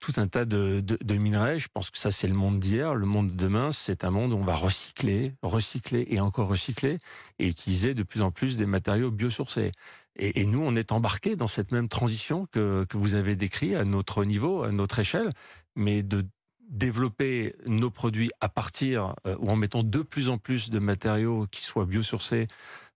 tout 0.01 0.13
un 0.17 0.29
tas 0.29 0.45
de, 0.45 0.81
de, 0.81 0.97
de 1.03 1.15
minerais. 1.17 1.59
Je 1.59 1.69
pense 1.73 1.91
que 1.91 1.99
ça, 1.99 2.11
c'est 2.11 2.29
le 2.29 2.35
monde 2.35 2.61
d'hier. 2.61 2.95
Le 2.95 3.07
monde 3.07 3.31
de 3.31 3.35
demain, 3.35 3.73
c'est 3.73 4.05
un 4.05 4.11
monde 4.11 4.33
où 4.33 4.37
on 4.37 4.45
va 4.45 4.55
recycler, 4.55 5.35
recycler 5.43 6.07
et 6.11 6.21
encore 6.21 6.49
recycler 6.49 6.99
et 7.39 7.49
utiliser 7.49 7.95
de 7.95 8.03
plus 8.03 8.23
en 8.23 8.31
plus 8.31 8.57
des 8.57 8.67
matériaux 8.67 9.11
biosourcés. 9.11 9.73
Et, 10.19 10.41
et 10.41 10.47
nous, 10.47 10.61
on 10.61 10.75
est 10.77 10.93
embarqués 10.93 11.37
dans 11.37 11.47
cette 11.47 11.73
même 11.73 11.89
transition 11.89 12.47
que, 12.47 12.85
que 12.89 12.97
vous 12.97 13.15
avez 13.15 13.37
décrit 13.37 13.75
à 13.75 13.85
notre 13.85 14.25
niveau, 14.25 14.63
à 14.63 14.73
notre 14.73 14.99
échelle, 14.99 15.31
mais 15.77 16.03
de 16.03 16.25
développer 16.69 17.55
nos 17.67 17.91
produits 17.91 18.31
à 18.41 18.49
partir 18.49 19.15
euh, 19.27 19.37
ou 19.39 19.49
en 19.49 19.57
mettant 19.57 19.83
de 19.83 20.03
plus 20.03 20.29
en 20.29 20.37
plus 20.37 20.69
de 20.69 20.79
matériaux 20.79 21.47
qui 21.51 21.65
soient 21.65 21.87
biosourcés 21.87 22.47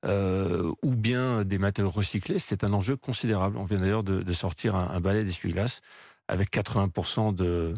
euh, 0.05 0.71
ou 0.83 0.95
bien 0.95 1.45
des 1.45 1.59
matériaux 1.59 1.91
recyclés, 1.91 2.38
c'est 2.38 2.64
un 2.64 2.73
enjeu 2.73 2.97
considérable. 2.97 3.57
On 3.57 3.64
vient 3.64 3.79
d'ailleurs 3.79 4.05
de, 4.05 4.23
de 4.23 4.33
sortir 4.33 4.76
un, 4.76 4.91
un 4.91 5.00
balai 5.00 5.25
d'essuie-glace 5.25 5.81
avec 6.29 6.52
80% 6.52 7.35
de, 7.35 7.75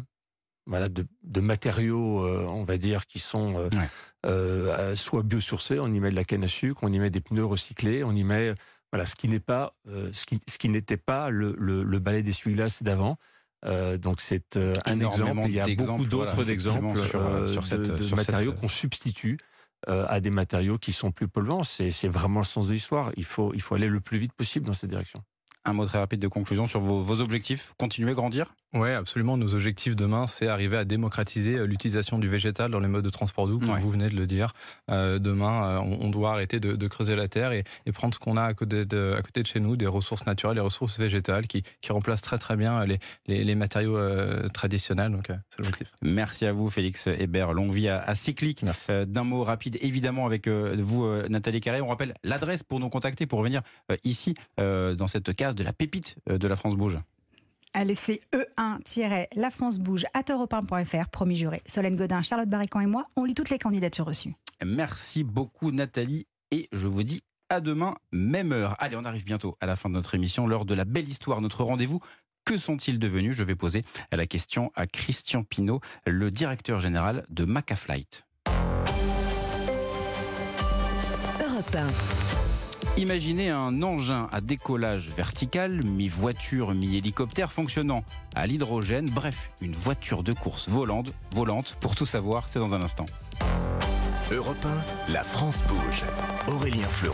voilà, 0.65 0.87
de, 0.87 1.05
de 1.23 1.41
matériaux, 1.41 2.25
euh, 2.25 2.45
on 2.47 2.63
va 2.63 2.77
dire, 2.77 3.05
qui 3.05 3.19
sont 3.19 3.55
euh, 3.57 3.69
ouais. 3.69 3.89
euh, 4.25 4.95
soit 4.95 5.23
biosourcés, 5.23 5.79
on 5.79 5.87
y 5.87 5.99
met 5.99 6.09
de 6.09 6.15
la 6.15 6.23
canne 6.23 6.43
à 6.43 6.47
sucre, 6.47 6.79
on 6.83 6.91
y 6.91 6.99
met 6.99 7.09
des 7.09 7.21
pneus 7.21 7.45
recyclés, 7.45 8.03
on 8.03 8.13
y 8.13 8.23
met 8.23 8.53
voilà, 8.95 9.05
ce 9.05 9.15
qui 9.15 9.27
n'est 9.27 9.41
pas, 9.41 9.75
euh, 9.89 10.09
ce 10.13 10.25
qui, 10.25 10.39
ce 10.47 10.57
qui 10.57 10.69
n'était 10.69 10.95
pas 10.95 11.29
le, 11.29 11.53
le, 11.59 11.83
le 11.83 11.99
balai 11.99 12.23
d'essuie-glace 12.23 12.81
d'avant. 12.81 13.17
Euh, 13.65 13.97
donc 13.97 14.21
c'est 14.21 14.55
un 14.85 15.01
exemple. 15.01 15.41
Il 15.47 15.51
y 15.51 15.59
a 15.59 15.67
beaucoup 15.75 16.05
d'autres 16.05 16.35
voilà, 16.35 16.51
exemples 16.53 16.97
sur, 16.97 17.49
sur, 17.49 17.67
cette, 17.67 17.81
de, 17.81 17.97
de 17.97 18.03
sur 18.03 18.15
matériaux 18.15 18.51
cette... 18.51 18.61
qu'on 18.61 18.69
substitue 18.69 19.37
à 19.85 20.19
des 20.21 20.29
matériaux 20.31 20.77
qui 20.77 20.93
sont 20.93 21.11
plus 21.11 21.27
polluants. 21.27 21.63
C'est 21.63 22.07
vraiment 22.07 22.39
le 22.39 22.45
sens 22.45 22.69
de 22.69 22.73
l'histoire. 22.73 23.11
Il 23.17 23.25
faut, 23.25 23.53
il 23.53 23.61
faut 23.61 23.75
aller 23.75 23.89
le 23.89 23.99
plus 23.99 24.17
vite 24.17 24.33
possible 24.33 24.65
dans 24.65 24.73
cette 24.73 24.89
direction. 24.89 25.21
Un 25.65 25.73
mot 25.73 25.85
très 25.85 25.97
rapide 25.97 26.21
de 26.21 26.27
conclusion 26.29 26.65
sur 26.65 26.79
vos, 26.79 27.01
vos 27.01 27.19
objectifs. 27.19 27.73
Continuer 27.77 28.11
à 28.11 28.13
grandir? 28.13 28.55
Oui, 28.75 28.91
absolument. 28.91 29.37
Nos 29.37 29.55
objectifs 29.55 29.95
demain, 29.95 30.27
c'est 30.27 30.47
arriver 30.47 30.77
à 30.77 30.85
démocratiser 30.85 31.65
l'utilisation 31.65 32.19
du 32.19 32.27
végétal 32.27 32.71
dans 32.71 32.79
les 32.79 32.87
modes 32.87 33.05
de 33.05 33.09
transport 33.09 33.47
doux, 33.47 33.59
comme 33.59 33.69
ouais. 33.69 33.79
vous 33.79 33.89
venez 33.89 34.09
de 34.09 34.15
le 34.15 34.27
dire. 34.27 34.53
Euh, 34.91 35.17
demain, 35.17 35.79
on, 35.79 36.05
on, 36.05 36.09
doit 36.09 36.31
arrêter 36.31 36.59
de, 36.59 36.75
de, 36.75 36.87
creuser 36.87 37.15
la 37.15 37.27
terre 37.27 37.53
et, 37.53 37.63
et, 37.85 37.91
prendre 37.91 38.13
ce 38.13 38.19
qu'on 38.19 38.35
a 38.37 38.43
à 38.43 38.53
côté, 38.53 38.85
de, 38.85 39.15
à 39.17 39.21
côté 39.21 39.41
de 39.41 39.47
chez 39.47 39.59
nous, 39.59 39.77
des 39.77 39.87
ressources 39.87 40.25
naturelles, 40.25 40.55
des 40.55 40.61
ressources 40.61 40.99
végétales 40.99 41.47
qui, 41.47 41.63
qui 41.81 41.91
remplacent 41.91 42.21
très 42.21 42.37
très 42.37 42.57
bien 42.57 42.85
les, 42.85 42.99
les, 43.27 43.43
les 43.43 43.55
matériaux 43.55 43.97
euh, 43.97 44.47
traditionnels. 44.49 45.11
Donc, 45.11 45.29
euh, 45.29 45.35
c'est 45.49 45.59
l'objectif. 45.59 45.91
Merci 46.01 46.45
à 46.45 46.51
vous, 46.51 46.69
Félix 46.69 47.07
Hébert. 47.07 47.53
Longue 47.53 47.73
vie 47.73 47.87
à, 47.87 48.01
à 48.01 48.15
Cyclic. 48.15 48.63
Euh, 48.89 49.05
d'un 49.05 49.23
mot 49.23 49.43
rapide, 49.43 49.77
évidemment, 49.81 50.25
avec 50.25 50.47
euh, 50.47 50.75
vous, 50.79 51.07
Nathalie 51.29 51.61
Carré. 51.61 51.81
On 51.81 51.87
rappelle 51.87 52.13
l'adresse 52.23 52.63
pour 52.63 52.79
nous 52.79 52.89
contacter, 52.89 53.25
pour 53.25 53.41
venir 53.41 53.61
ici, 54.03 54.35
dans 54.57 55.07
cette 55.07 55.33
case 55.35 55.55
de 55.55 55.63
la 55.63 55.73
pépite 55.73 56.17
de 56.27 56.47
la 56.47 56.55
France 56.55 56.75
Bouge 56.75 56.97
Allez, 57.77 57.93
c'est 57.93 58.21
E1-La 58.33 59.49
France 59.49 59.79
Bouge 59.79 60.05
à 60.13 60.21
europe1.fr, 60.21 61.09
promis 61.09 61.35
juré. 61.35 61.61
Solène 61.65 61.97
Godin, 61.97 62.21
Charlotte 62.21 62.47
Barrican 62.47 62.79
et 62.79 62.85
moi, 62.85 63.07
on 63.17 63.25
lit 63.25 63.33
toutes 63.33 63.49
les 63.49 63.59
candidatures 63.59 64.05
reçues. 64.05 64.33
Merci 64.65 65.25
beaucoup, 65.25 65.71
Nathalie. 65.71 66.25
Et 66.51 66.69
je 66.71 66.87
vous 66.87 67.03
dis 67.03 67.19
à 67.49 67.59
demain, 67.59 67.95
même 68.13 68.53
heure. 68.53 68.77
Allez, 68.79 68.95
on 68.95 69.03
arrive 69.03 69.25
bientôt 69.25 69.57
à 69.59 69.65
la 69.65 69.75
fin 69.75 69.89
de 69.89 69.95
notre 69.95 70.15
émission, 70.15 70.47
l'heure 70.47 70.63
de 70.63 70.73
la 70.73 70.85
belle 70.85 71.09
histoire, 71.09 71.41
notre 71.41 71.65
rendez-vous. 71.65 71.99
Que 72.45 72.57
sont-ils 72.57 72.97
devenus? 72.97 73.35
Je 73.35 73.43
vais 73.43 73.55
poser 73.55 73.83
la 74.09 74.25
question 74.25 74.71
à 74.75 74.87
Christian 74.87 75.43
Pinault, 75.43 75.81
le 76.05 76.31
directeur 76.31 76.79
général 76.79 77.25
de 77.29 77.43
Macaflight. 77.43 78.25
Europe 81.41 81.75
1. 81.75 82.24
Imaginez 82.97 83.49
un 83.49 83.83
engin 83.83 84.29
à 84.31 84.39
décollage 84.39 85.09
vertical, 85.09 85.83
mi-voiture, 85.83 86.73
mi-hélicoptère 86.73 87.51
fonctionnant 87.51 88.05
à 88.33 88.47
l'hydrogène, 88.47 89.09
bref, 89.09 89.51
une 89.59 89.73
voiture 89.73 90.23
de 90.23 90.31
course 90.31 90.69
volante, 90.69 91.13
volante. 91.33 91.75
Pour 91.81 91.95
tout 91.95 92.05
savoir, 92.05 92.47
c'est 92.47 92.59
dans 92.59 92.73
un 92.73 92.81
instant. 92.81 93.05
Europe 94.31 94.65
1, 95.07 95.11
la 95.11 95.23
France 95.23 95.61
bouge. 95.67 96.03
Aurélien 96.47 96.87
Fleury. 96.87 97.03